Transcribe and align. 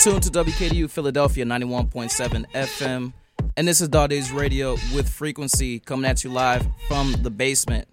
Tuned 0.00 0.22
to 0.22 0.30
WKDU 0.30 0.88
Philadelphia 0.88 1.44
91.7 1.44 2.46
FM. 2.52 3.12
And 3.56 3.66
this 3.66 3.80
is 3.80 3.88
Daze 3.88 4.30
Radio 4.30 4.74
with 4.94 5.08
Frequency 5.08 5.80
coming 5.80 6.08
at 6.08 6.22
you 6.22 6.30
live 6.30 6.64
from 6.86 7.16
the 7.22 7.30
basement. 7.30 7.88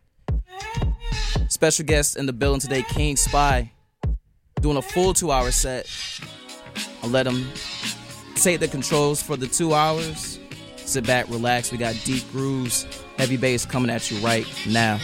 Special 1.49 1.84
guest 1.84 2.16
in 2.16 2.27
the 2.27 2.34
building 2.34 2.62
today, 2.62 2.84
KINGSPY, 2.84 3.71
doing 4.62 4.77
a 4.77 4.84
full 4.84 5.16
two 5.16 5.31
hour 5.31 5.49
set. 5.49 5.89
I'll 7.02 7.09
let 7.09 7.26
him 7.26 7.48
take 8.35 8.59
the 8.59 8.67
controls 8.67 9.23
for 9.23 9.35
the 9.35 9.48
two 9.48 9.73
hours. 9.73 10.40
Sit 10.76 11.08
back, 11.08 11.27
relax. 11.30 11.72
We 11.72 11.80
got 11.80 11.99
deep 12.05 12.23
grooves, 12.31 12.85
heavy 13.17 13.38
bass 13.38 13.66
coming 13.66 13.90
at 13.90 14.12
you 14.12 14.20
right 14.20 14.45
now. 14.67 14.99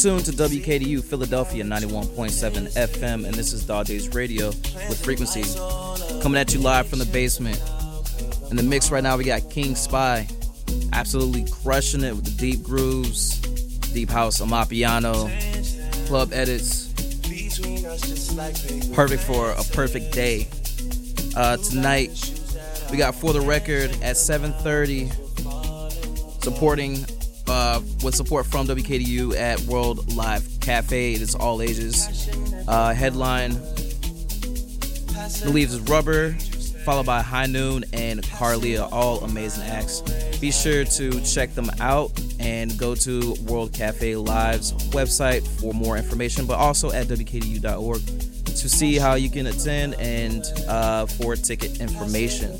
Tuned 0.00 0.24
to 0.24 0.32
WKDU 0.32 1.04
Philadelphia 1.04 1.62
91.7 1.62 2.72
FM, 2.72 3.26
and 3.26 3.34
this 3.34 3.52
is 3.52 3.66
Dog 3.66 3.84
Daze 3.84 4.08
Radio 4.14 4.46
with 4.46 5.04
Frequency 5.04 5.42
coming 6.22 6.40
at 6.40 6.54
you 6.54 6.60
live 6.60 6.86
from 6.86 7.00
the 7.00 7.04
basement. 7.04 7.60
In 8.50 8.56
the 8.56 8.64
mix 8.64 8.90
right 8.90 9.02
now, 9.02 9.16
we 9.16 9.22
got 9.22 9.42
KINGSPY, 9.42 10.90
absolutely 10.92 11.44
crushing 11.50 12.02
it 12.02 12.16
with 12.16 12.24
the 12.24 12.32
deep 12.32 12.64
grooves, 12.64 13.38
deep 13.92 14.10
house, 14.10 14.40
Amapiano, 14.40 15.28
club 16.08 16.32
edits. 16.32 16.88
Perfect 18.92 19.22
for 19.22 19.52
a 19.52 19.62
perfect 19.72 20.12
day. 20.12 20.48
Uh, 21.36 21.58
tonight, 21.58 22.10
we 22.90 22.96
got 22.96 23.14
For 23.14 23.32
the 23.32 23.40
Record 23.40 23.92
at 24.02 24.16
7:30, 24.16 25.12
supporting 26.42 27.04
uh, 27.46 27.80
with 28.02 28.16
support 28.16 28.46
from 28.46 28.66
WKDU 28.66 29.36
at 29.36 29.60
World 29.60 30.12
Live 30.16 30.44
Cafe. 30.60 31.14
It 31.14 31.22
is 31.22 31.36
all 31.36 31.62
ages. 31.62 32.28
Uh, 32.66 32.94
headline, 32.94 33.52
I 35.16 35.44
believe 35.44 35.68
is 35.68 35.78
Rubber, 35.82 36.36
followed 36.84 37.06
by 37.06 37.22
High 37.22 37.46
Noon 37.46 37.84
and 37.92 38.22
Carlia, 38.22 38.88
all 38.90 39.22
amazing 39.24 39.64
acts. 39.64 40.00
Be 40.38 40.50
sure 40.50 40.84
to 40.84 41.20
check 41.22 41.54
them 41.54 41.70
out 41.80 42.10
and 42.38 42.76
go 42.78 42.94
to 42.94 43.36
World 43.46 43.72
Cafe 43.72 44.16
Live's 44.16 44.72
website 44.90 45.46
for 45.60 45.74
more 45.74 45.96
information, 45.96 46.46
but 46.46 46.58
also 46.58 46.90
at 46.92 47.06
WKDU.org 47.06 48.00
to 48.60 48.68
see 48.68 48.96
how 48.96 49.14
you 49.14 49.30
can 49.30 49.46
attend 49.46 49.94
and 49.94 50.44
uh, 50.68 51.06
for 51.06 51.36
ticket 51.36 51.80
information. 51.80 52.52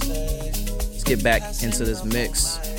Let's 0.00 1.04
get 1.04 1.22
back 1.22 1.42
into 1.62 1.84
this 1.84 2.04
mix. 2.04 2.69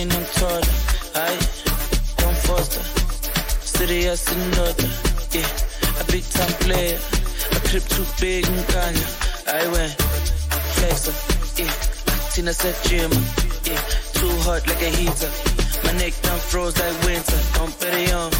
Clean 0.00 0.12
and 0.16 0.26
taller. 0.32 0.62
Aye, 1.14 1.40
don't 2.16 2.40
foster. 2.46 2.82
Serious 3.60 4.32
in 4.32 4.50
daughter, 4.52 4.90
yeah. 5.36 6.00
A 6.00 6.04
big 6.12 6.24
time 6.30 6.54
player. 6.64 6.98
A 7.52 7.60
crib 7.68 7.84
too 7.94 8.06
big 8.20 8.46
and 8.46 8.68
kanya. 8.68 9.06
I 9.46 9.62
went 9.74 9.92
flexer, 10.76 11.14
yeah. 11.58 11.74
Tina 12.32 12.52
said 12.52 12.76
gym, 12.88 13.10
yeah. 13.68 13.82
Too 14.16 14.32
hot 14.46 14.66
like 14.66 14.82
a 14.82 14.90
heater. 14.98 15.30
My 15.84 15.92
neck 15.92 16.14
done 16.22 16.38
froze 16.38 16.78
like 16.78 16.96
winter. 17.04 17.40
Don't 17.54 17.74
bet 17.80 18.12
on 18.12 18.30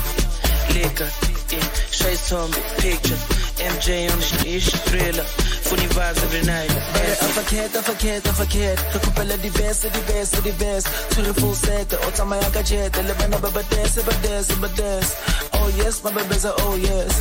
liquor, 0.75 1.11
yeah. 1.53 1.67
Shades 1.91 2.33
on 2.33 2.51
me, 2.51 2.63
picture. 2.79 3.50
MJ 3.61 4.11
on 4.13 4.19
the 4.19 4.61
thriller. 4.89 5.27
Funny 5.69 5.87
vibes 5.95 6.23
every 6.25 6.43
night. 6.47 6.71
Bare 6.95 7.15
er 7.25 7.31
forkert, 7.37 7.77
er 7.77 7.83
forkert, 7.83 8.27
er 8.27 8.33
forkert 8.33 8.79
Kan 8.93 9.01
kopela 9.01 9.37
de 9.37 9.51
bedste, 9.51 9.89
de 9.89 10.03
bedste, 10.13 10.43
de 10.43 10.53
bedste 10.59 10.91
To 11.15 11.23
the 11.23 11.35
full 11.41 11.55
set, 11.55 11.93
o 12.07 12.11
tama 12.11 12.37
ya 12.37 12.51
ka 12.51 12.63
jet 12.63 12.97
Ele 12.99 13.15
bana 13.19 13.39
baba 13.39 13.63
dance, 13.71 14.03
baba 14.03 14.29
dance, 14.29 14.55
baba 14.55 14.69
dance 14.77 15.13
Oh 15.63 15.69
yes, 15.77 16.03
my 16.03 16.11
baby's 16.13 16.45
a 16.45 16.53
oh 16.59 16.75
yes. 16.77 17.13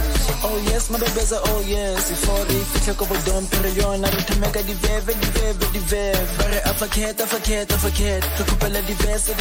Oh 0.43 0.57
yes, 0.71 0.89
my 0.89 0.97
baby's 0.97 1.31
a 1.31 1.39
oh 1.43 1.61
yes. 1.67 2.09
Ifori, 2.11 2.59
fitla 2.71 2.93
ko 2.95 3.05
bodon 3.05 3.43
Pero 3.51 3.69
yon, 3.75 4.01
narutameka 4.01 4.63
di 4.65 4.73
veve, 4.73 5.13
di 5.13 5.27
veve, 5.35 5.65
di 5.73 5.79
veve 5.79 6.23
Bare 6.37 6.59
er 6.63 6.75
forkert, 6.79 7.19
er 7.19 7.27
forkert, 7.27 7.71
er 7.71 7.79
forkert 7.83 8.23
Kan 8.37 8.45
kopela 8.47 8.81
de 8.81 8.95
bedste 9.03 9.35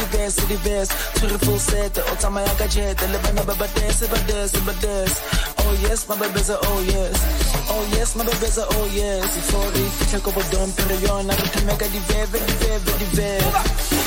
To 1.19 1.27
the 1.27 1.39
full 1.45 1.59
set, 1.59 1.97
o 1.97 2.15
tama 2.19 2.41
ya 2.41 2.53
ka 2.59 2.67
jet. 2.67 3.01
Ele 3.01 3.17
bana 3.23 3.43
baba 3.43 3.67
dance, 3.75 4.05
baba 4.07 4.19
dance, 4.27 4.51
baba 4.59 4.73
dance 4.81 5.15
Oh 5.63 5.73
yes, 5.87 6.07
my 6.09 6.15
baby's 6.19 6.49
a 6.49 6.57
oh 6.61 6.81
yes. 6.83 7.17
Oh 7.71 7.83
yes, 7.95 8.15
my 8.15 8.25
baby's 8.25 8.57
a 8.57 8.65
oh 8.67 8.85
yes. 8.91 9.25
Ifori, 9.39 9.85
fitla 9.97 10.19
ko 10.19 10.31
bodon 10.31 10.69
Pero 10.75 10.95
yon, 11.07 11.23
narutameka 11.25 11.87
di 11.87 11.99
veve, 12.11 12.37
di 12.43 12.55
veve, 13.15 13.98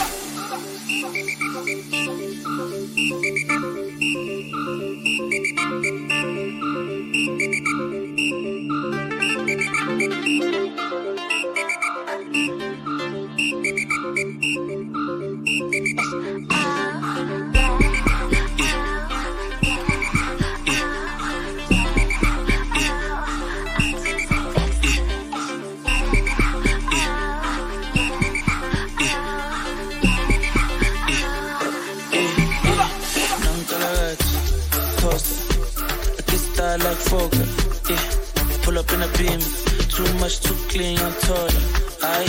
pull 39.02 39.10
up 39.10 39.20
in 39.20 39.40
a. 39.40 39.82
Too 39.88 40.14
much, 40.18 40.40
too 40.40 40.54
clean, 40.68 40.98
I'm 40.98 41.12
taller. 41.20 41.62
I 42.02 42.24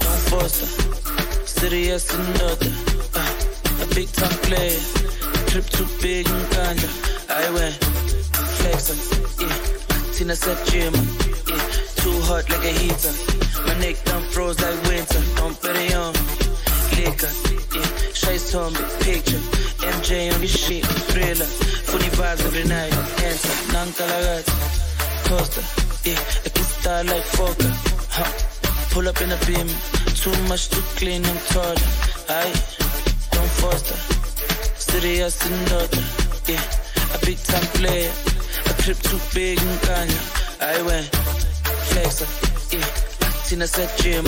don't 0.00 0.22
foster. 0.30 0.66
Serious 1.46 2.14
and 2.14 2.42
other. 2.42 2.72
Uh, 3.14 3.82
a 3.82 3.94
big 3.94 4.08
time 4.12 4.38
player. 4.46 4.80
Trip 5.48 5.66
too 5.66 5.88
big 6.00 6.28
and 6.28 6.46
ganja. 6.52 6.88
I 7.30 7.50
went 7.50 7.74
flexing. 8.58 9.00
Yeah, 9.40 10.12
Tina 10.12 10.36
said 10.36 10.58
gym. 10.68 10.94
Yeah, 11.48 11.64
too 12.02 12.16
hot 12.28 12.48
like 12.50 12.64
a 12.64 12.72
heater. 12.80 13.14
My 13.66 13.74
neck 13.80 13.96
done 14.04 14.22
froze 14.32 14.60
like 14.60 14.82
winter. 14.88 15.22
I'm 15.42 15.54
it 15.76 15.94
on. 15.94 16.14
Liquor. 16.96 17.32
Yeah, 17.74 18.12
Shay's 18.12 18.50
told 18.50 18.72
me 18.72 18.84
picture. 19.00 19.42
MJ 19.92 20.32
on 20.34 20.40
the 20.40 20.46
shit. 20.46 20.84
Thriller. 21.10 21.50
Funny 21.90 22.10
vibes 22.18 22.44
every 22.44 22.64
night. 22.64 22.92
Enter. 23.24 23.54
Nankalagata. 23.72 24.68
Costa. 25.28 25.87
Yeah, 26.08 26.16
can 26.54 26.64
start 26.64 27.06
like 27.06 27.26
Fokker. 27.36 27.70
Huh. 28.16 28.32
Pull 28.92 29.08
up 29.08 29.20
in 29.20 29.30
a 29.30 29.36
beam. 29.44 29.68
Too 30.16 30.32
much, 30.48 30.70
too 30.70 30.80
clean, 30.96 31.22
I'm 31.22 31.36
taller. 31.52 31.76
I 32.30 32.48
don't 33.34 33.52
foster. 33.60 33.98
Serious 34.80 35.36
and 35.44 35.68
daughter. 35.68 36.04
Yeah, 36.48 36.64
a 37.12 37.18
big 37.26 37.36
time 37.44 37.68
player. 37.76 38.10
A 38.70 38.72
trip 38.80 38.96
too 39.04 39.20
big 39.34 39.60
and 39.60 39.78
Kanye. 39.84 40.20
I 40.62 40.80
went 40.80 41.10
flexer. 41.92 42.28
Yeah, 42.72 42.88
Tina 43.44 43.66
said 43.66 43.90
gym. 43.98 44.24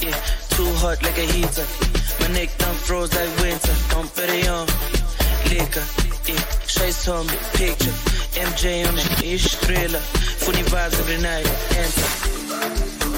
Yeah, 0.00 0.18
too 0.56 0.66
hot 0.82 1.00
like 1.04 1.16
a 1.16 1.26
heater. 1.30 1.66
My 2.18 2.26
neck 2.34 2.50
done 2.58 2.74
froze 2.74 3.14
like 3.14 3.30
winter. 3.38 3.76
Don't 3.90 4.10
bet 4.16 4.48
on 4.48 4.66
liquor. 5.48 6.09
Shay's 6.66 7.04
told 7.04 7.28
picture. 7.54 7.90
MJ 8.38 8.84
the 8.94 9.32
ish 9.32 9.54
thriller. 9.56 10.00
Funny 10.00 10.62
vibes 10.62 10.98
every 11.00 11.18
night. 11.18 11.46
Enter. 11.76 13.09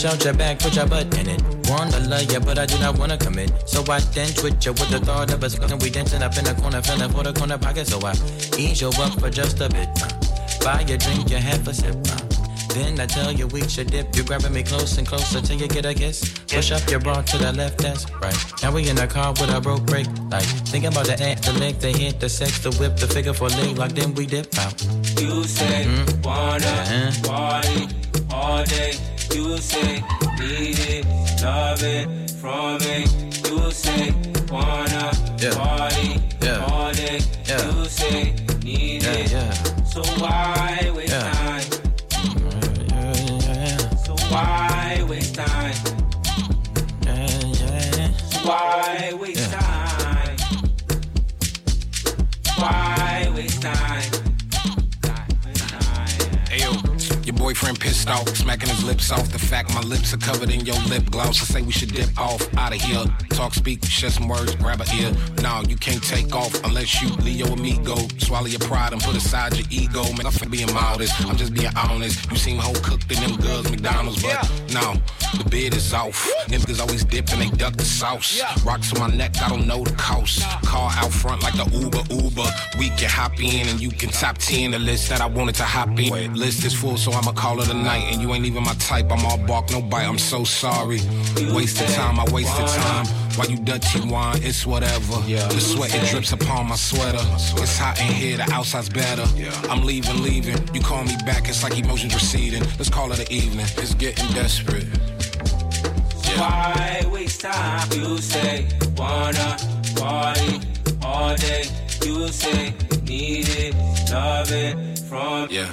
Push 0.00 0.12
out 0.14 0.24
your 0.24 0.32
back, 0.32 0.58
put 0.58 0.74
your 0.74 0.86
butt 0.86 1.14
in 1.18 1.28
it. 1.28 1.42
Wanna 1.68 2.00
love 2.08 2.32
you, 2.32 2.40
but 2.40 2.58
I 2.58 2.64
do 2.64 2.78
not 2.78 2.98
wanna 2.98 3.18
commit. 3.18 3.52
So 3.68 3.84
I 3.86 4.00
then 4.16 4.32
twitch 4.32 4.64
you 4.64 4.72
with 4.72 4.88
the 4.88 4.98
thought 4.98 5.30
of 5.30 5.44
us 5.44 5.56
fucking. 5.56 5.78
We 5.80 5.90
dancing 5.90 6.22
up 6.22 6.38
in 6.38 6.44
the 6.44 6.54
corner, 6.54 6.80
feeling 6.80 7.10
for 7.10 7.22
the 7.22 7.34
corner 7.34 7.58
pocket. 7.58 7.86
So 7.86 8.00
I 8.00 8.14
ease 8.56 8.80
you 8.80 8.88
up 8.88 9.20
for 9.20 9.28
just 9.28 9.60
a 9.60 9.68
bit. 9.68 9.90
Uh. 10.00 10.08
Buy 10.64 10.86
a 10.88 10.96
drink, 10.96 11.28
you 11.28 11.36
have 11.36 11.68
a 11.68 11.74
sip. 11.74 11.94
Uh. 12.08 12.16
Then 12.72 12.98
I 12.98 13.04
tell 13.04 13.30
you 13.30 13.46
we 13.48 13.68
should 13.68 13.90
dip. 13.90 14.16
You 14.16 14.24
grabbing 14.24 14.54
me 14.54 14.62
close 14.62 14.96
and 14.96 15.06
closer 15.06 15.42
till 15.42 15.60
you 15.60 15.68
get 15.68 15.84
a 15.84 15.92
kiss. 15.92 16.26
Push 16.48 16.72
up 16.72 16.88
your 16.88 17.00
bra 17.00 17.20
to 17.20 17.36
the 17.36 17.52
left, 17.52 17.76
that's 17.76 18.10
right. 18.22 18.62
Now 18.62 18.72
we 18.72 18.88
in 18.88 18.96
the 18.96 19.06
car 19.06 19.32
with 19.32 19.54
a 19.54 19.60
broke 19.60 19.84
brake 19.84 20.08
light. 20.30 20.48
Thinking 20.72 20.92
about 20.92 21.08
the 21.08 21.22
act, 21.22 21.42
the 21.42 21.52
leg, 21.60 21.78
the 21.78 21.92
hit, 21.92 22.20
the 22.20 22.28
sex, 22.30 22.58
the 22.60 22.70
whip, 22.80 22.96
the 22.96 23.06
figure 23.06 23.34
for 23.34 23.50
leg 23.50 23.76
lock. 23.76 23.90
Then 23.90 24.14
we 24.14 24.24
dip 24.24 24.48
out. 24.60 24.80
You 25.20 25.44
say 25.44 25.86
wanna 26.24 27.12
party 27.22 27.86
all 28.32 28.64
day. 28.64 29.19
You 29.34 29.58
say 29.58 30.02
need 30.38 30.78
it, 30.78 31.06
love 31.42 31.82
it 31.82 32.30
from 32.40 32.78
me. 32.78 33.06
You 33.48 33.70
say 33.70 34.12
wanna 34.50 35.12
Yeah. 35.40 35.54
party 35.54 36.09
boyfriend 57.70 57.80
pissed 57.80 58.08
off, 58.08 58.36
smacking 58.36 58.68
his 58.68 58.84
lips 58.84 59.10
off. 59.10 59.30
The 59.30 59.38
fact 59.38 59.74
my 59.74 59.80
lips 59.80 60.12
are 60.14 60.18
covered 60.18 60.50
in 60.50 60.60
your 60.66 60.78
lip 60.88 61.10
gloss. 61.10 61.40
I 61.40 61.44
say 61.44 61.62
we 61.62 61.72
should 61.72 61.92
dip 61.92 62.18
off 62.18 62.42
out 62.56 62.74
of 62.74 62.80
here. 62.80 63.04
Talk, 63.30 63.54
speak, 63.54 63.84
share 63.84 64.10
some 64.10 64.28
words, 64.28 64.54
grab 64.56 64.80
a 64.80 64.84
ear. 64.96 65.12
No, 65.42 65.62
you 65.68 65.76
can't 65.76 66.02
take 66.02 66.34
off 66.34 66.52
unless 66.64 67.02
you 67.02 67.08
Leo 67.16 67.46
amigo. 67.52 67.96
Swallow 68.18 68.46
your 68.46 68.60
pride 68.60 68.92
and 68.92 69.02
put 69.02 69.16
aside 69.16 69.56
your 69.56 69.66
ego. 69.70 70.02
Man, 70.14 70.26
I'm 70.26 70.50
being 70.50 70.72
modest. 70.72 71.14
I'm 71.26 71.36
just 71.36 71.54
being 71.54 71.72
honest. 71.76 72.30
You 72.30 72.36
seem 72.36 72.58
whole 72.58 72.74
cooked 72.82 73.10
in 73.12 73.20
them 73.20 73.36
girls, 73.40 73.70
McDonald's, 73.70 74.22
but 74.22 74.42
no, 74.72 74.94
the 75.38 75.48
bid 75.48 75.74
is 75.74 75.92
off. 75.94 76.28
Niggas 76.46 76.80
always 76.80 77.04
dip 77.04 77.28
and 77.30 77.42
they 77.42 77.50
duck 77.56 77.74
the 77.74 77.84
sauce. 77.84 78.40
Rocks 78.64 78.92
on 78.92 79.00
my 79.00 79.16
neck, 79.16 79.40
I 79.42 79.48
don't 79.48 79.66
know 79.66 79.84
the 79.84 79.94
cost. 79.96 80.42
Car 80.64 80.90
out 80.94 81.12
front 81.12 81.42
like 81.42 81.54
the 81.54 81.68
Uber 81.78 82.02
Uber. 82.10 82.50
We 82.80 82.88
can 82.88 83.10
hop 83.10 83.38
in 83.38 83.68
and 83.68 83.78
you 83.78 83.90
can 83.90 84.08
top 84.08 84.38
10 84.38 84.70
the 84.70 84.78
list 84.78 85.10
that 85.10 85.20
I 85.20 85.26
wanted 85.26 85.54
to 85.56 85.64
hop 85.64 85.90
in. 85.98 86.32
List 86.32 86.64
is 86.64 86.72
full, 86.72 86.96
so 86.96 87.12
I'ma 87.12 87.32
call 87.32 87.60
it 87.60 87.68
a 87.68 87.74
night. 87.74 88.04
And 88.10 88.22
you 88.22 88.32
ain't 88.32 88.46
even 88.46 88.64
my 88.64 88.72
type. 88.76 89.12
I'm 89.12 89.22
all 89.26 89.36
bark, 89.36 89.70
no 89.70 89.82
bite. 89.82 90.06
I'm 90.06 90.16
so 90.16 90.44
sorry. 90.44 91.00
Wasted 91.52 91.88
time, 91.88 92.18
I 92.18 92.24
wasted 92.32 92.66
time. 92.68 93.04
While 93.36 93.50
you 93.50 93.58
dirty 93.58 94.00
wine, 94.08 94.40
it's 94.42 94.64
whatever. 94.64 95.20
The 95.28 95.60
sweat 95.60 95.94
it 95.94 96.08
drips 96.08 96.32
upon 96.32 96.70
my 96.70 96.76
sweater. 96.76 97.20
It's 97.34 97.76
hot 97.76 98.00
in 98.00 98.14
here, 98.14 98.38
the 98.38 98.50
outside's 98.50 98.88
better. 98.88 99.26
Yeah. 99.36 99.52
I'm 99.68 99.84
leaving, 99.84 100.22
leaving. 100.22 100.56
You 100.74 100.80
call 100.80 101.04
me 101.04 101.16
back, 101.26 101.50
it's 101.50 101.62
like 101.62 101.78
emotions 101.78 102.14
receding. 102.14 102.62
Let's 102.78 102.88
call 102.88 103.12
it 103.12 103.18
an 103.18 103.30
evening. 103.30 103.66
It's 103.76 103.92
getting 103.92 104.26
desperate. 104.32 104.86
Why 106.38 107.04
waste 107.12 107.42
time? 107.42 107.92
You 107.92 108.16
say 108.16 108.68
wanna 108.96 109.58
party 109.96 110.60
all 111.02 111.36
day. 111.36 111.64
You 112.04 112.28
say 112.28 112.74
you 112.90 113.00
need 113.02 113.48
it, 113.48 113.74
love 114.10 114.50
it 114.52 114.98
from 115.00 115.48
Yeah. 115.50 115.70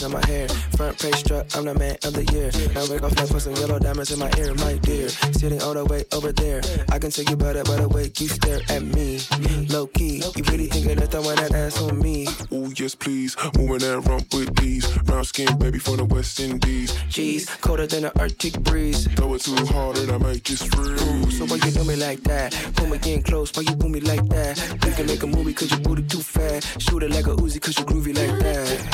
In 0.00 0.10
my 0.10 0.24
hair. 0.26 0.48
Front 0.76 0.98
page 0.98 1.16
strut, 1.16 1.54
I'm 1.56 1.66
the 1.66 1.74
man 1.74 1.96
of 2.04 2.14
the 2.14 2.24
year. 2.32 2.50
Now 2.72 2.86
wake 2.88 3.02
off 3.02 3.14
my 3.16 3.26
put 3.26 3.42
some 3.42 3.54
yellow 3.56 3.78
diamonds 3.78 4.10
in 4.10 4.18
my 4.18 4.30
ear, 4.38 4.54
my 4.54 4.78
dear. 4.78 5.08
Sitting 5.08 5.60
all 5.60 5.74
the 5.74 5.84
way 5.84 6.04
over 6.12 6.32
there. 6.32 6.62
I 6.90 6.98
can 6.98 7.10
tell 7.10 7.24
you 7.24 7.36
better 7.36 7.62
by 7.64 7.76
the 7.76 7.88
way 7.88 8.10
you 8.16 8.28
stare 8.28 8.60
at 8.70 8.82
me. 8.82 9.20
Low 9.68 9.86
key, 9.88 10.22
you 10.36 10.42
really 10.44 10.68
thinking 10.68 10.96
that 10.96 11.10
throwing 11.10 11.36
that 11.36 11.52
ass 11.52 11.80
on 11.82 12.00
me? 12.00 12.26
Ooh, 12.52 12.72
yes, 12.76 12.94
please. 12.94 13.36
Moving 13.56 13.78
that 13.80 14.00
rump 14.08 14.32
with 14.32 14.54
these. 14.56 14.86
Brown 15.02 15.24
skin, 15.24 15.58
baby, 15.58 15.78
from 15.78 15.96
the 15.98 16.04
West 16.04 16.40
Indies. 16.40 16.92
Jeez, 17.10 17.60
colder 17.60 17.86
than 17.86 18.04
an 18.04 18.12
Arctic 18.18 18.58
breeze. 18.60 19.06
Throw 19.14 19.34
it 19.34 19.42
too 19.42 19.56
hard 19.66 19.98
and 19.98 20.10
I 20.10 20.18
might 20.18 20.44
just 20.44 20.72
freeze. 20.74 21.02
Ooh, 21.02 21.30
so 21.30 21.44
why 21.46 21.56
you 21.56 21.72
do 21.72 21.84
me 21.84 21.96
like 21.96 22.22
that? 22.22 22.52
Pull 22.76 22.86
me 22.86 22.98
in 23.06 23.22
close, 23.22 23.52
why 23.54 23.62
you 23.62 23.76
pull 23.76 23.90
me 23.90 24.00
like 24.00 24.26
that? 24.28 24.58
We 24.84 24.92
can 24.92 25.06
make 25.06 25.22
a 25.22 25.26
movie 25.26 25.52
cause 25.52 25.70
your 25.70 25.80
booty 25.80 26.02
too 26.04 26.20
fat. 26.20 26.62
Shoot 26.78 27.02
it 27.02 27.10
like 27.10 27.26
a 27.26 27.34
Uzi 27.34 27.60
cause 27.60 27.78
you 27.78 27.84
groovy 27.84 28.16
like 28.16 28.38
that. 28.40 28.91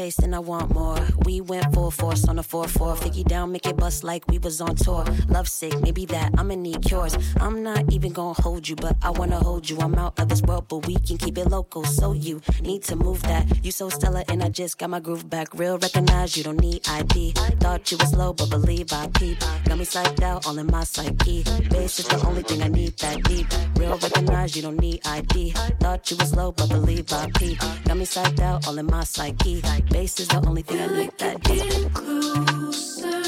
Taste 0.00 0.22
and 0.22 0.34
I 0.34 0.38
want 0.38 0.72
more. 0.72 1.19
We 1.30 1.40
went 1.40 1.72
full 1.72 1.92
force 1.92 2.26
on 2.26 2.36
the 2.36 2.42
4-4. 2.42 2.96
Figgy 2.96 3.22
down, 3.22 3.52
make 3.52 3.64
it 3.64 3.76
bust 3.76 4.02
like 4.02 4.26
we 4.26 4.38
was 4.38 4.60
on 4.60 4.74
tour. 4.74 5.04
Love 5.28 5.48
sick, 5.48 5.80
maybe 5.80 6.04
that, 6.06 6.32
I'ma 6.36 6.56
need 6.56 6.82
cures. 6.82 7.16
I'm 7.40 7.62
not 7.62 7.92
even 7.92 8.12
gonna 8.12 8.42
hold 8.42 8.68
you, 8.68 8.74
but 8.74 8.96
I 9.00 9.10
wanna 9.10 9.38
hold 9.38 9.70
you. 9.70 9.78
I'm 9.78 9.94
out 9.94 10.18
of 10.18 10.28
this 10.28 10.42
world, 10.42 10.66
but 10.68 10.88
we 10.88 10.96
can 10.96 11.18
keep 11.18 11.38
it 11.38 11.46
local. 11.46 11.84
So 11.84 12.14
you 12.14 12.40
need 12.62 12.82
to 12.90 12.96
move 12.96 13.22
that. 13.22 13.64
You 13.64 13.70
so 13.70 13.88
stellar 13.90 14.24
and 14.28 14.42
I 14.42 14.48
just 14.48 14.76
got 14.76 14.90
my 14.90 14.98
groove 14.98 15.30
back. 15.30 15.54
Real 15.54 15.78
recognize 15.78 16.36
you 16.36 16.42
don't 16.42 16.60
need 16.60 16.80
ID. 16.88 17.30
Thought 17.60 17.92
you 17.92 17.98
was 17.98 18.12
low, 18.12 18.32
but 18.32 18.50
believe 18.50 18.92
I 18.92 19.06
peep. 19.14 19.38
Got 19.66 19.78
me 19.78 19.84
psyched 19.84 20.22
out, 20.24 20.48
all 20.48 20.58
in 20.58 20.66
my 20.66 20.82
psyche. 20.82 21.44
Bass 21.70 22.00
is 22.00 22.08
the 22.08 22.20
only 22.26 22.42
thing 22.42 22.60
I 22.60 22.68
need 22.68 22.96
that 22.98 23.22
deep. 23.22 23.46
Real 23.76 23.96
recognize 23.98 24.56
you 24.56 24.62
don't 24.62 24.80
need 24.80 25.00
ID. 25.06 25.52
Thought 25.78 26.10
you 26.10 26.16
was 26.16 26.34
low, 26.34 26.50
but 26.50 26.68
believe 26.70 27.12
I 27.12 27.30
peep. 27.38 27.60
Got 27.84 27.96
me 27.98 28.04
psyched 28.04 28.40
out, 28.40 28.66
all 28.66 28.76
in 28.76 28.86
my 28.86 29.04
psyche. 29.04 29.62
Bass 29.90 30.18
is 30.18 30.26
the 30.26 30.44
only 30.44 30.62
thing 30.62 30.80
I 30.80 30.88
need 30.88 31.19
that 31.20 31.42
deep. 31.42 31.60
Getting 31.60 31.90
closer. 31.90 33.22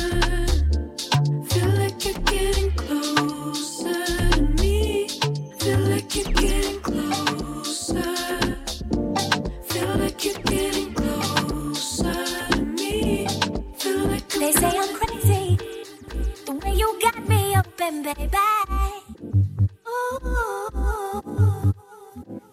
Feel 1.51 1.71
like 1.81 2.05
you're 2.05 2.23
getting 2.25 2.71
closer 2.73 4.07
to 4.33 4.43
me. 4.61 5.09
Feel 5.61 5.79
like 5.93 6.17
you're 6.17 6.33
getting 6.33 6.81
closer. 6.81 8.17
Feel 9.69 9.93
like 10.03 10.25
you're 10.25 10.43
getting 10.53 10.95
closer 10.95 12.25
to 12.53 12.63
me. 12.63 13.29
Feel 13.77 13.99
like 14.09 14.29
They 14.29 14.53
say 14.53 14.73
I'm 14.83 14.95
crazy. 14.97 15.59
The 16.47 16.53
way 16.53 16.75
you 16.75 16.99
got 17.03 17.29
me 17.29 17.57
open, 17.59 18.03
baby. 18.03 18.29
Ooh. 19.89 21.73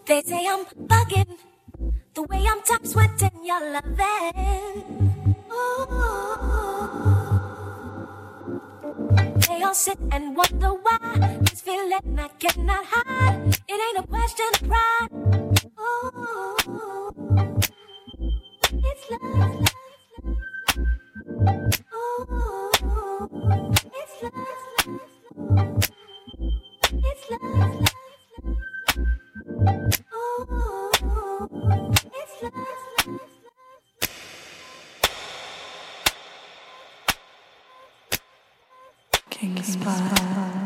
They 0.06 0.22
say 0.22 0.46
I'm 0.48 0.66
bugging. 0.88 1.49
The 2.20 2.26
way 2.26 2.44
I'm 2.46 2.62
top 2.64 2.86
sweating 2.86 3.46
your 3.46 3.62
loving. 3.72 4.84
Ooh. 5.54 5.88
They 9.48 9.64
all 9.64 9.74
sit 9.74 9.98
and 10.12 10.36
wonder 10.36 10.74
why 10.84 11.40
this 11.44 11.62
feeling 11.62 12.20
I 12.20 12.28
cannot 12.38 12.84
hide. 12.90 13.56
It 13.70 13.80
ain't 13.80 14.04
a 14.04 14.08
question 14.10 14.48
of 14.52 14.60
pride. 14.68 15.12
Ooh. 15.80 17.16
It's 18.84 19.04
love. 19.12 19.64
Ooh. 21.96 22.70
It's 23.96 24.16
love. 24.24 25.00
It's 27.00 27.24
love. 27.32 27.80
Ooh. 29.62 29.99
KINGSPY. 39.60 40.59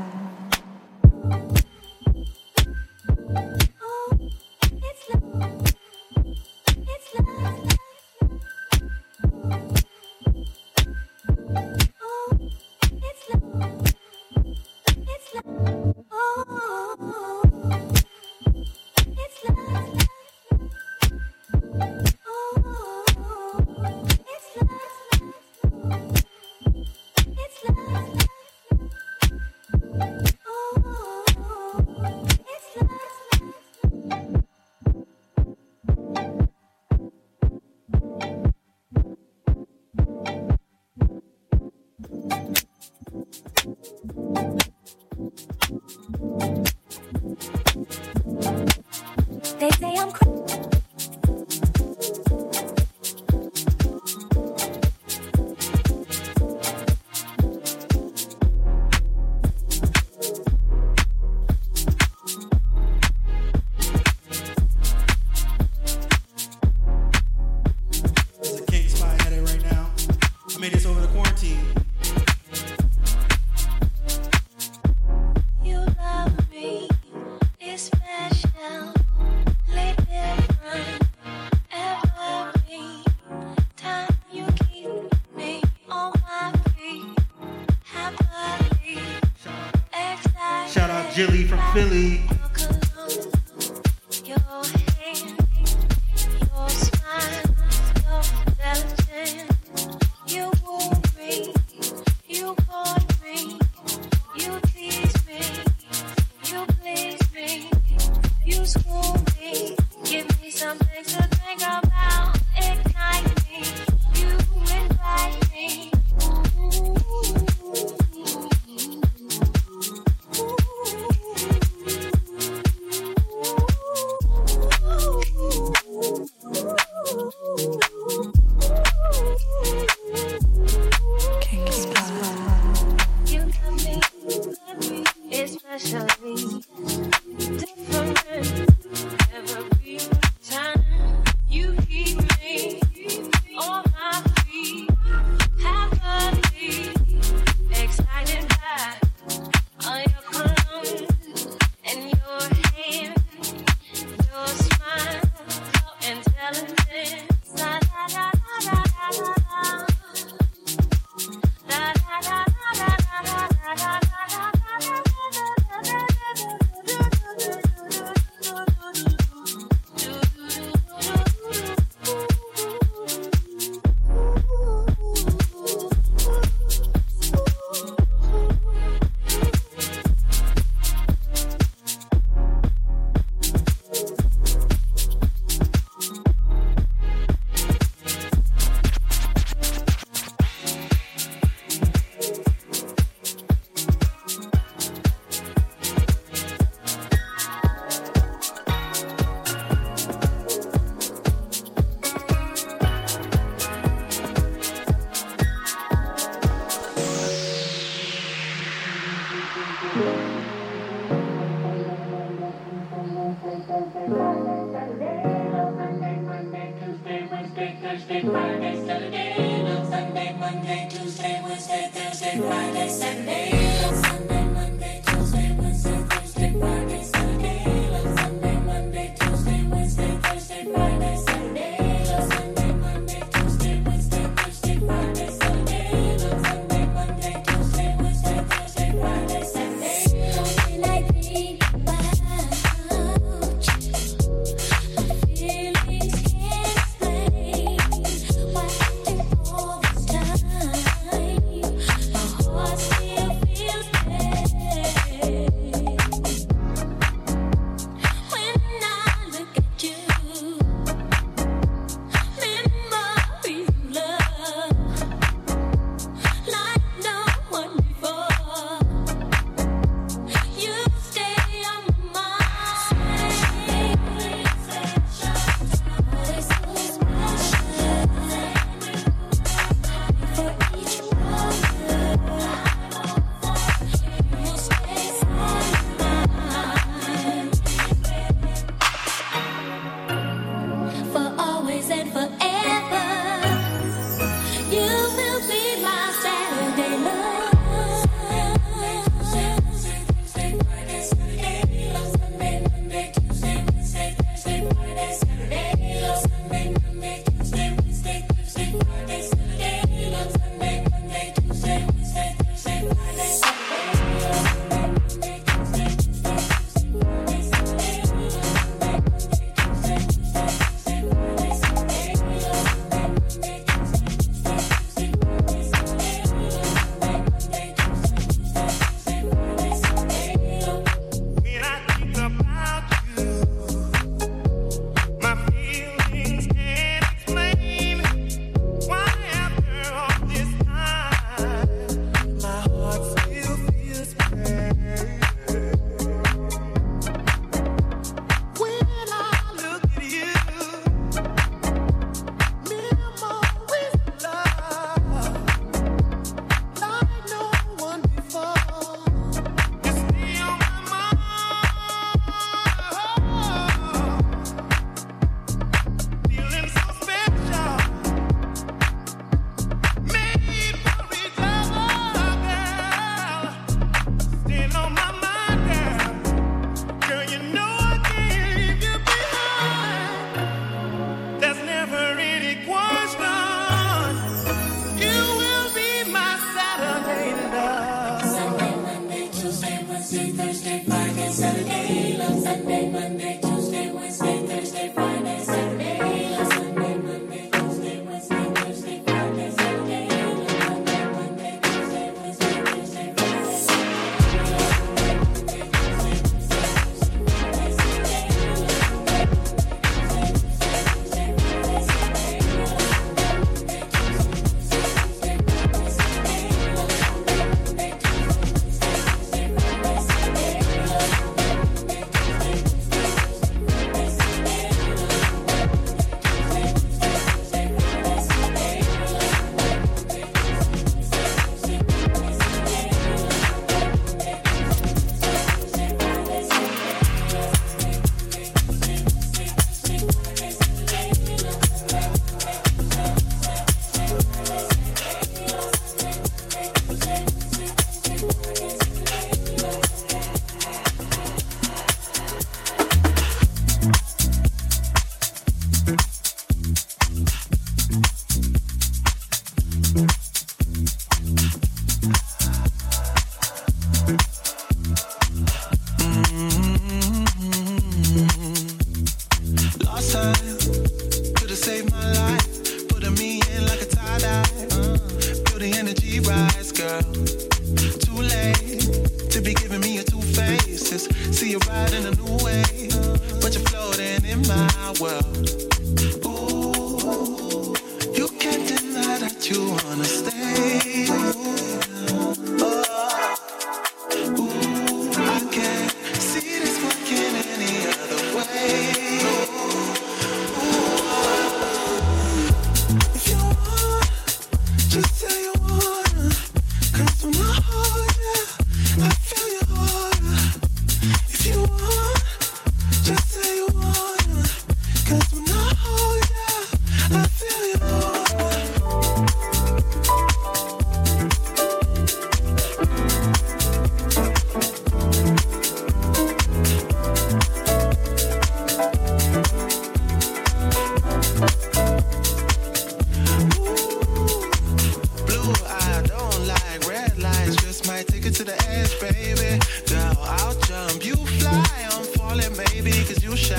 Shy. 543.36 543.56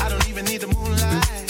I 0.00 0.08
don't 0.08 0.28
even 0.28 0.44
need 0.44 0.60
the 0.60 0.66
moonlight, 0.66 1.43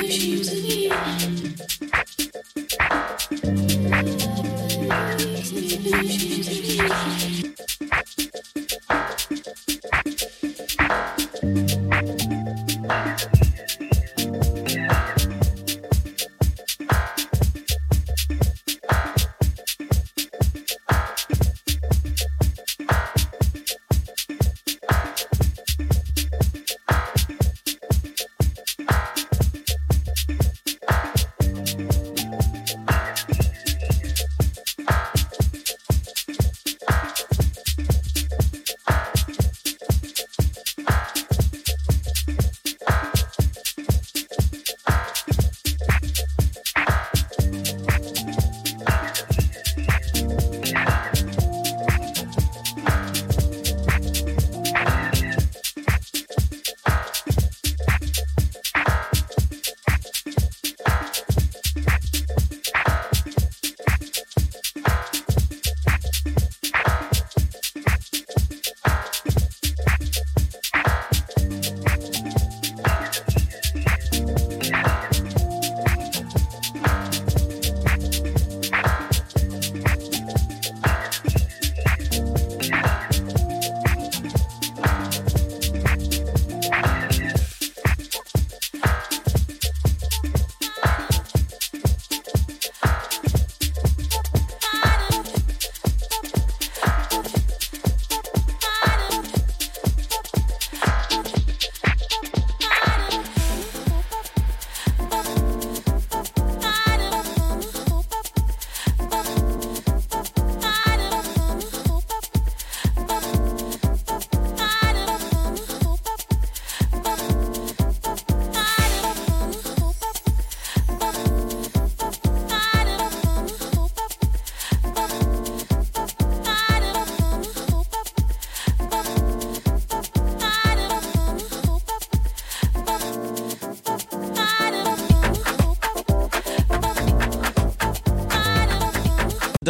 you 0.00 0.61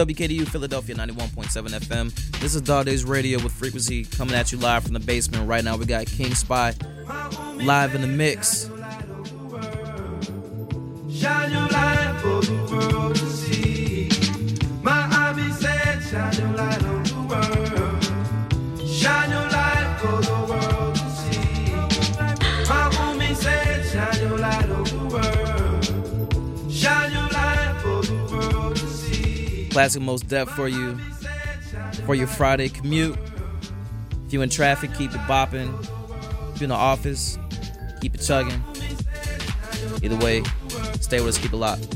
WKDU 0.07 0.49
Philadelphia 0.49 0.97
91.7 0.97 1.69
FM. 1.79 2.41
This 2.41 2.57
is 2.57 2.63
Dog 2.63 2.87
Daze 2.87 3.05
Radio 3.05 3.41
with 3.41 3.53
Frequency 3.53 4.05
coming 4.05 4.35
at 4.35 4.51
you 4.51 4.59
live 4.59 4.83
from 4.83 4.95
the 4.95 5.01
basement. 5.01 5.49
Right 5.49 5.63
now 5.63 5.77
we 5.77 5.87
got 5.87 6.07
KINGSPY 6.07 7.65
live 7.65 7.95
in 7.95 8.01
the 8.01 8.09
mix. 8.09 8.69
classic 29.83 30.03
most 30.03 30.29
depth 30.29 30.53
for 30.53 30.69
you 30.69 30.97
for 32.07 32.15
your 32.15 32.29
Friday 32.29 32.69
commute. 32.69 33.19
If 34.27 34.33
you 34.33 34.41
in 34.43 34.49
traffic, 34.49 34.95
keep 34.95 35.11
it 35.11 35.21
bopping. 35.23 35.77
If 36.55 36.61
you 36.61 36.67
in 36.67 36.69
the 36.69 36.77
office, 36.77 37.37
keep 38.01 38.15
it 38.15 38.19
chugging. 38.19 38.63
Either 40.01 40.17
way, 40.25 40.45
stay 41.01 41.19
with 41.19 41.31
us, 41.31 41.39
keep 41.39 41.53
it 41.53 41.57
locked. 41.57 41.92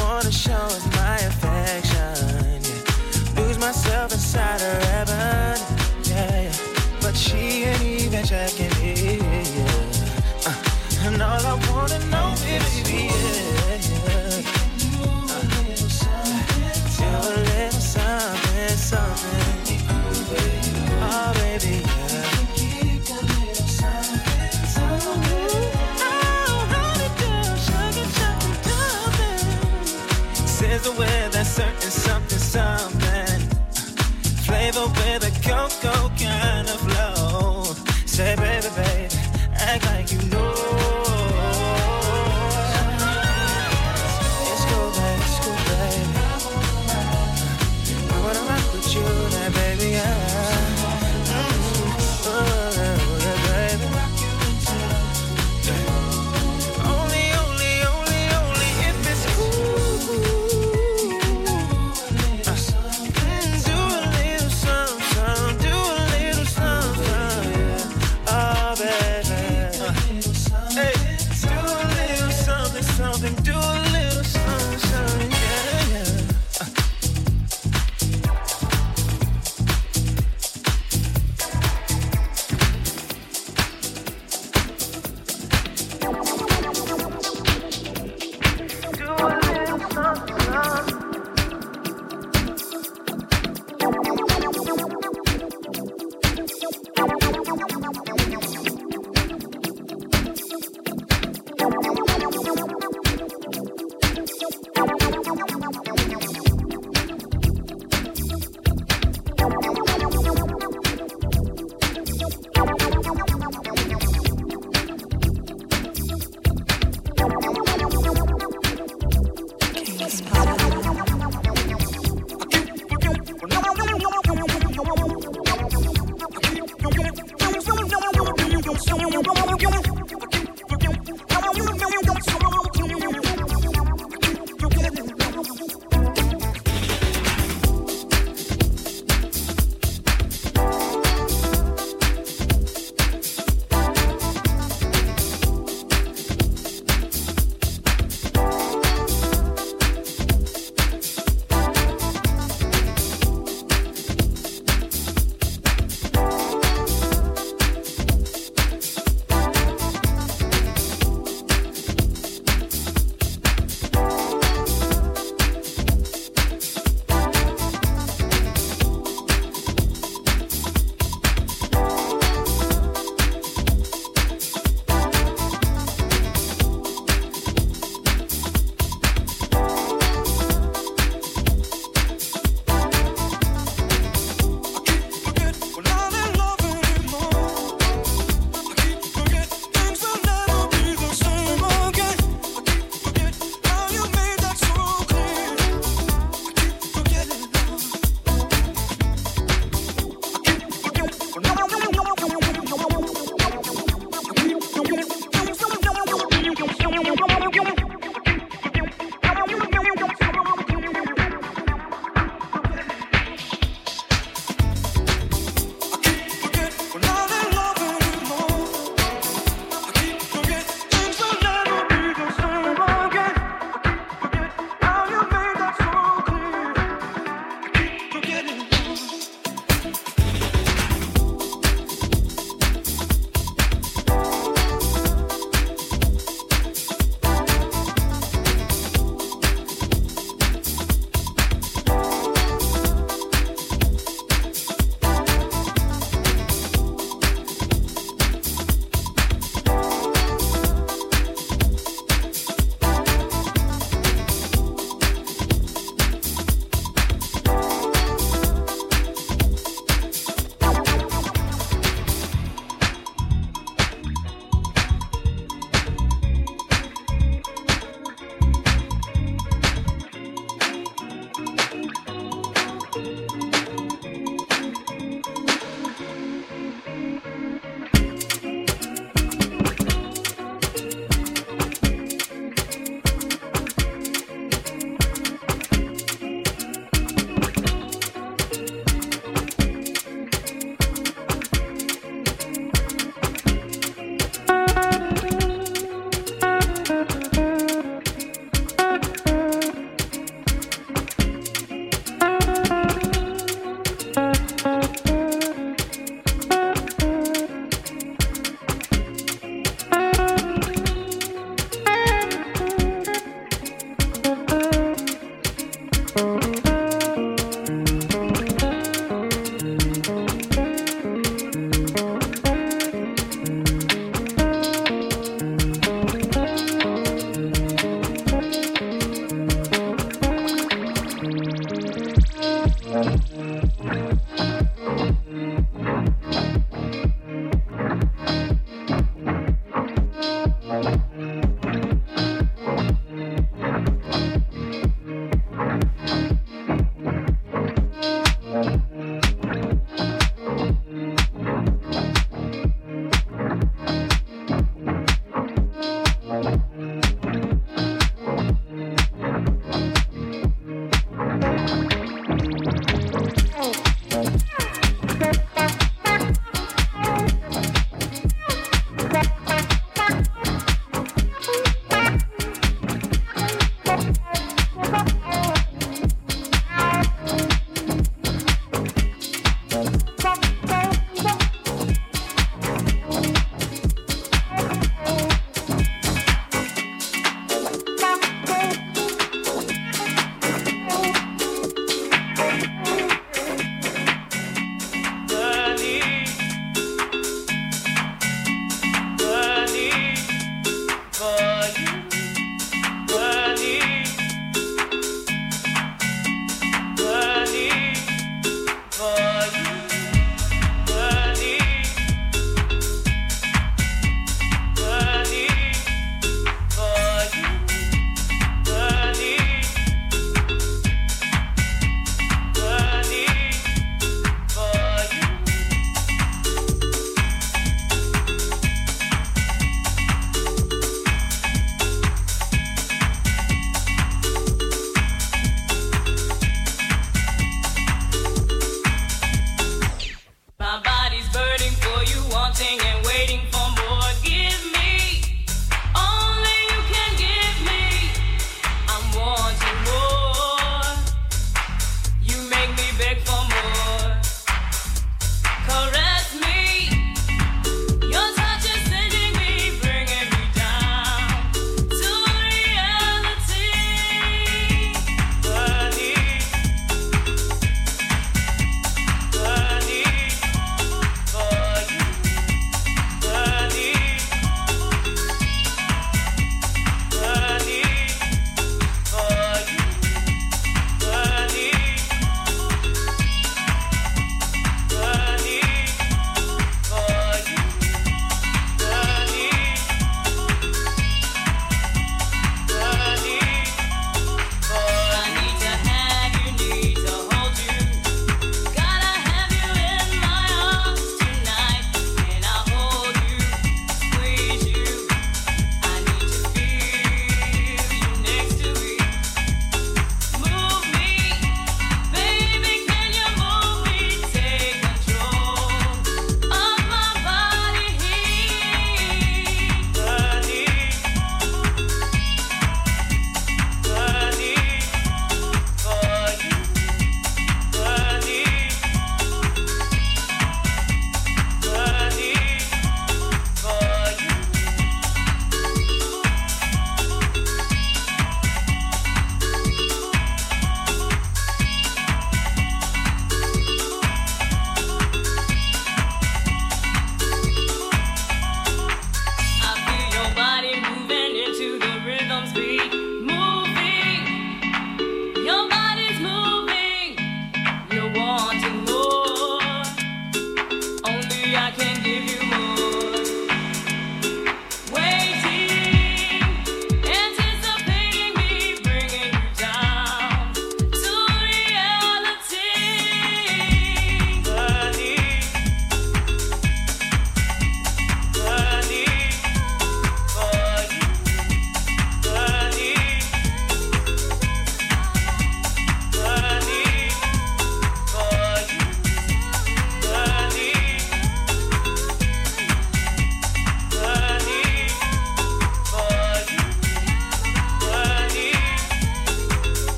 Wanna 0.00 0.32
show 0.32 0.66
is 0.66 0.86
my 0.92 1.18
affection. 1.30 2.62
Lose 3.36 3.58
myself 3.58 4.12
inside 4.12 4.60
her 4.60 4.83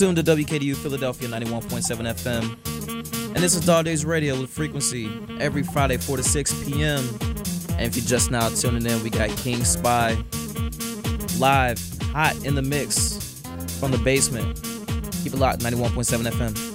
tuned 0.00 0.16
to 0.16 0.22
WKDU 0.22 0.74
Philadelphia 0.76 1.28
91.7 1.28 2.14
FM. 2.14 3.34
And 3.34 3.36
this 3.36 3.54
is 3.54 3.66
Dog 3.66 3.84
Daze 3.84 4.06
Radio 4.06 4.40
with 4.40 4.48
frequency 4.48 5.10
every 5.38 5.62
Friday, 5.62 5.98
4 5.98 6.16
to 6.16 6.22
6 6.22 6.64
p.m. 6.64 7.06
And 7.72 7.82
if 7.82 7.94
you're 7.94 8.06
just 8.06 8.30
now 8.30 8.48
tuning 8.48 8.86
in, 8.86 9.02
we 9.02 9.10
got 9.10 9.28
KINGSPY 9.28 11.38
live, 11.38 11.78
hot 12.14 12.34
in 12.46 12.54
the 12.54 12.62
mix 12.62 13.42
from 13.78 13.90
the 13.90 13.98
basement. 13.98 14.62
Keep 15.22 15.34
it 15.34 15.38
locked, 15.38 15.60
91.7 15.60 16.30
FM. 16.30 16.69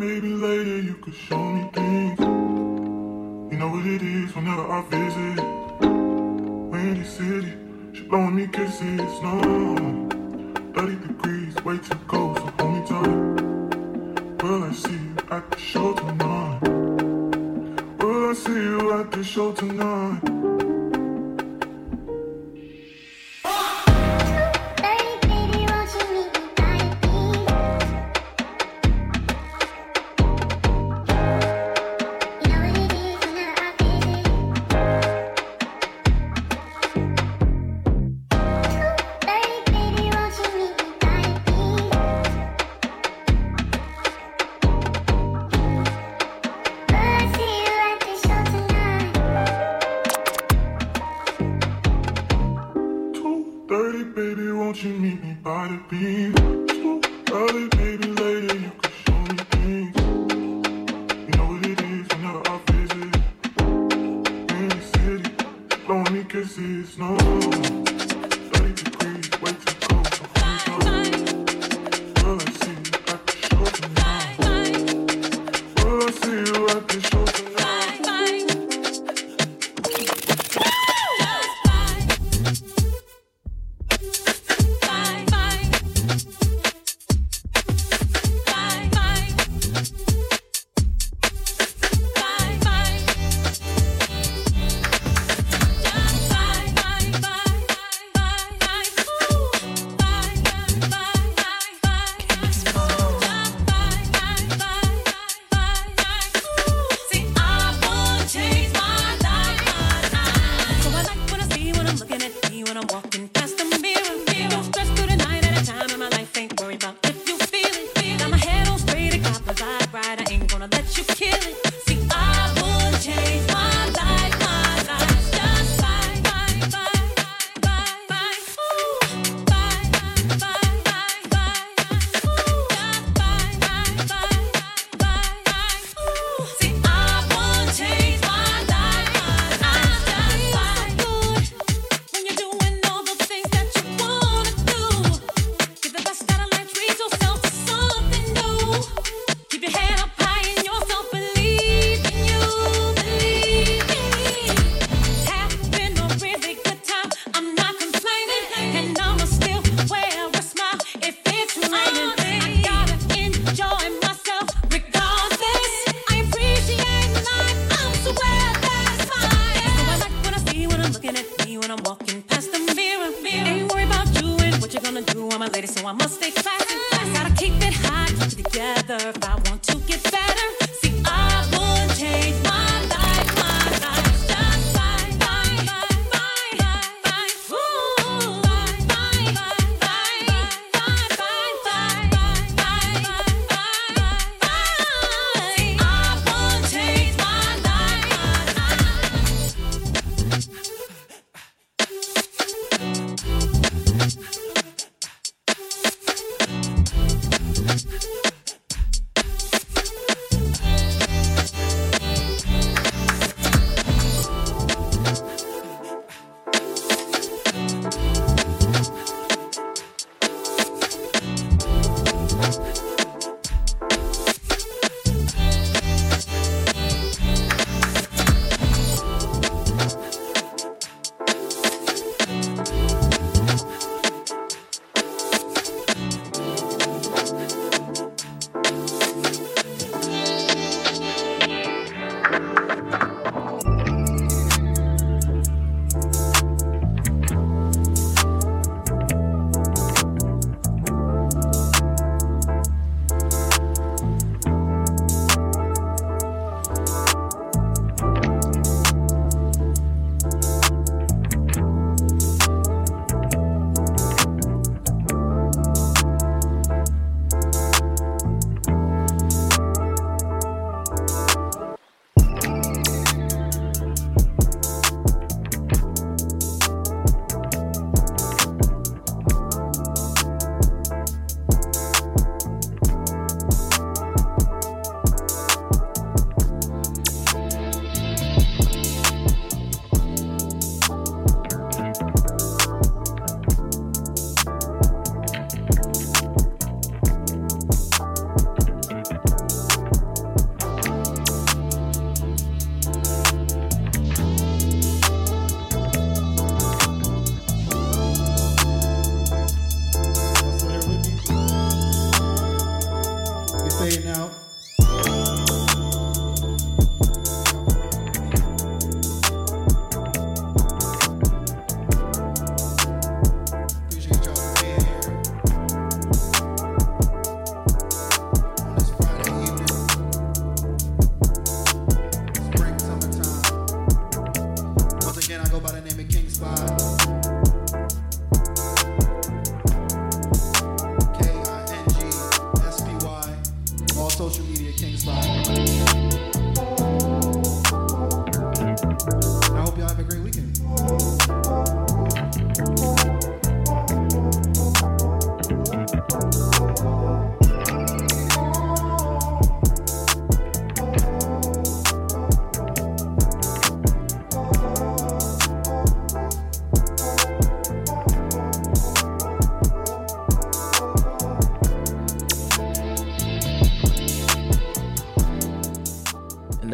maybe 0.00 0.28
later 0.28 0.78
you 0.80 0.94
could 0.94 1.14
show 1.14 1.44
me 1.52 1.68
things. 1.74 2.18
You 2.20 3.58
know 3.58 3.68
what 3.68 3.84
it 3.84 4.00
is 4.00 4.34
whenever 4.34 4.64
I 4.76 4.80
visit. 4.88 5.44
Windy 6.72 7.04
City, 7.04 7.52
she 7.92 8.04
blowing 8.04 8.34
me 8.34 8.46
kisses. 8.46 9.12
No, 9.22 9.34
30 10.74 11.06
degrees, 11.06 11.54
way 11.66 11.76
too 11.76 11.98
cold, 12.08 12.38
so 12.38 12.46
hold 12.58 12.72
me 12.76 12.80
tight. 12.88 14.42
Will 14.42 14.64
I 14.64 14.72
see 14.72 14.92
you 14.92 15.16
at 15.30 15.50
the 15.50 15.58
show 15.58 15.92
tonight? 15.92 16.60
Will 17.98 18.30
I 18.30 18.32
see 18.32 18.52
you 18.52 18.92
at 18.98 19.12
the 19.12 19.22
show 19.22 19.52
tonight? 19.52 20.39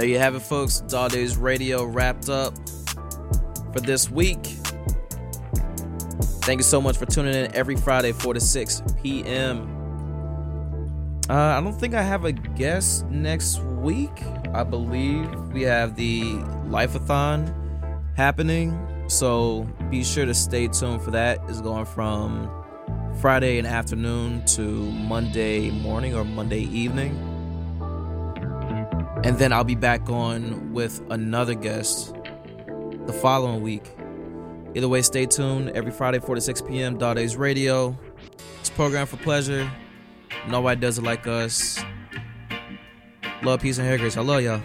There 0.07 0.13
you 0.13 0.21
have 0.21 0.37
it, 0.37 0.43
folks. 0.43 0.83
Daze 0.83 1.37
Radio 1.37 1.83
wrapped 1.83 2.29
up 2.29 2.55
for 3.73 3.81
this 3.81 4.09
week. 4.09 4.39
Thank 6.45 6.61
you 6.61 6.63
so 6.63 6.81
much 6.81 6.97
for 6.97 7.07
tuning 7.07 7.35
in 7.35 7.53
every 7.57 7.75
Friday, 7.75 8.13
4 8.13 8.35
to 8.35 8.41
6 8.41 8.83
p.m. 9.03 9.63
Uh, 11.29 11.35
I 11.35 11.61
don't 11.61 11.73
think 11.73 11.95
I 11.95 12.03
have 12.03 12.25
a 12.25 12.31
guest 12.31 13.05
next 13.07 13.59
week. 13.59 14.23
I 14.55 14.63
believe 14.63 15.29
we 15.53 15.63
have 15.63 15.97
the 15.97 16.35
Lifeathon 16.69 17.53
happening. 18.17 18.79
So 19.09 19.65
be 19.91 20.05
sure 20.05 20.25
to 20.25 20.35
stay 20.35 20.69
tuned 20.69 21.03
for 21.03 21.11
that. 21.11 21.41
It's 21.49 21.61
going 21.61 21.85
from 21.85 22.49
Friday 23.21 23.59
in 23.59 23.67
afternoon 23.67 24.45
to 24.55 24.63
Monday 24.63 25.73
morning 25.73 26.15
or 26.15 26.25
Monday 26.25 26.61
evening. 26.61 27.26
And 29.27 29.37
then 29.41 29.53
I'll 29.53 29.65
be 29.65 29.75
back 29.75 30.09
on 30.09 30.73
with 30.73 31.03
another 31.11 31.55
guest 31.55 32.15
the 33.07 33.13
following 33.13 33.61
week. 33.61 33.83
Either 34.77 34.89
way, 34.89 35.03
stay 35.03 35.27
tuned 35.27 35.71
every 35.71 35.91
Friday, 35.91 36.21
4 36.21 36.37
to 36.37 36.41
6 36.41 36.63
p.m. 36.63 36.97
Daze 36.97 37.35
Radio. 37.35 37.99
It's 38.61 38.71
program 38.71 39.05
for 39.05 39.17
pleasure. 39.17 39.69
Nobody 40.47 40.81
does 40.81 40.99
it 40.99 41.03
like 41.03 41.27
us. 41.27 41.77
Love, 43.43 43.63
peace, 43.63 43.79
and 43.79 43.87
hair 43.89 43.99
grace. 43.99 44.17
I 44.17 44.21
love 44.21 44.43
y'all. 44.43 44.63